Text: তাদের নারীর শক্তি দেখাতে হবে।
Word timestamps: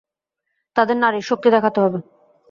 তাদের 0.75 0.97
নারীর 0.97 1.25
শক্তি 1.29 1.47
দেখাতে 1.51 1.79
হবে। 1.81 1.99